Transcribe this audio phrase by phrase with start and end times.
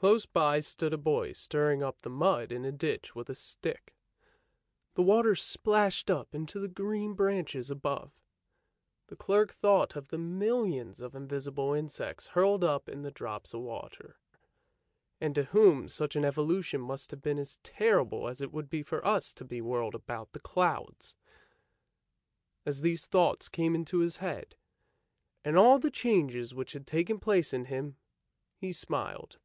[0.00, 3.94] Close by stood a boy stirring up the mud in a ditch with a stick;
[4.94, 8.10] the water splashed up into the green branches above.
[9.08, 13.60] The clerk thought of the millions of invisible insects hurled up in the drops of
[13.60, 14.18] water,
[15.20, 18.82] and to whom such an evolution must have been as terrible as it would be
[18.82, 21.14] for us to be whirled about the clouds.
[22.64, 24.56] As these thoughts came into his head,
[25.44, 27.96] and all the changes which had taken place in him,
[28.56, 29.38] he smiled.